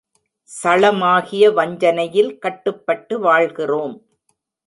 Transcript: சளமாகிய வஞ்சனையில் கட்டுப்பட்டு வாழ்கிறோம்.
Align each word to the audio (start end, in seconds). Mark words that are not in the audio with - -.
சளமாகிய 0.49 1.43
வஞ்சனையில் 1.51 2.31
கட்டுப்பட்டு 2.37 3.19
வாழ்கிறோம். 3.19 3.95